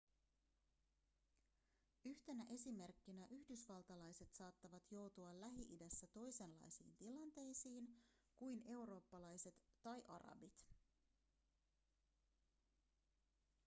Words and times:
yhtenä 2.05 2.45
esimerkkinä 2.49 3.27
yhdysvaltalaiset 3.31 4.27
saattavat 4.33 4.83
joutua 4.91 5.39
lähi-idässä 5.41 6.07
toisenlaisiin 6.07 6.95
tilanteisiin 6.97 7.87
kuin 8.37 8.61
eurooppalaiset 8.65 9.55
tai 9.83 10.01
arabit 10.07 10.67